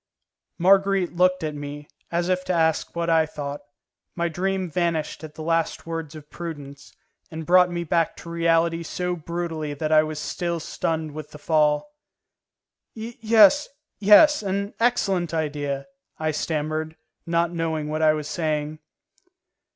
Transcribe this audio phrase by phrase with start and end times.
[0.57, 3.61] Marguerite looked at me, as if to ask me what I thought.
[4.15, 6.95] My dream vanished at the last words of Prudence,
[7.29, 11.37] and brought me back to reality so brutally that I was still stunned with the
[11.37, 11.87] fall.
[12.95, 13.69] "Yes,
[13.99, 15.85] yes, an excellent idea,"
[16.17, 16.95] I stammered,
[17.27, 18.79] not knowing what I was saying.